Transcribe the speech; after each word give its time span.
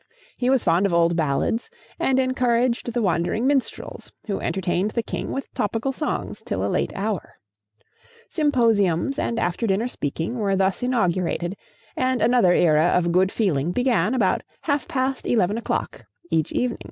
He 0.35 0.49
was 0.49 0.63
fond 0.63 0.87
of 0.87 0.95
old 0.95 1.15
ballads, 1.15 1.69
and 1.99 2.17
encouraged 2.17 2.91
the 2.91 3.03
wandering 3.03 3.45
minstrels, 3.45 4.11
who 4.25 4.39
entertained 4.39 4.89
the 4.89 5.03
king 5.03 5.31
with 5.31 5.53
topical 5.53 5.91
songs 5.91 6.41
till 6.43 6.65
a 6.65 6.73
late 6.73 6.91
hour. 6.95 7.35
Symposiums 8.27 9.19
and 9.19 9.37
after 9.37 9.67
dinner 9.67 9.87
speaking 9.87 10.39
were 10.39 10.55
thus 10.55 10.81
inaugurated, 10.81 11.55
and 11.95 12.19
another 12.19 12.51
era 12.53 12.85
of 12.97 13.11
good 13.11 13.31
feeling 13.31 13.71
began 13.73 14.15
about 14.15 14.41
half 14.61 14.87
past 14.87 15.27
eleven 15.27 15.55
o'clock 15.55 16.03
each 16.31 16.51
evening. 16.51 16.79